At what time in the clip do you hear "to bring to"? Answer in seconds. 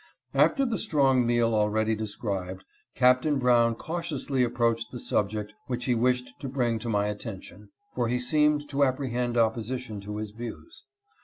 6.39-6.89